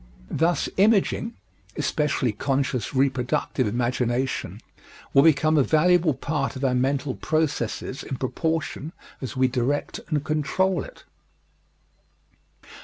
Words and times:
Thus, 0.31 0.67
imaging 0.77 1.35
especially 1.75 2.31
conscious 2.31 2.95
reproductive 2.95 3.67
imagination 3.67 4.59
will 5.13 5.21
become 5.21 5.59
a 5.59 5.63
valuable 5.63 6.15
part 6.15 6.55
of 6.55 6.65
our 6.65 6.73
mental 6.73 7.13
processes 7.13 8.01
in 8.01 8.15
proportion 8.15 8.93
as 9.21 9.37
we 9.37 9.47
direct 9.47 9.99
and 10.09 10.23
control 10.23 10.83
it. 10.83 11.03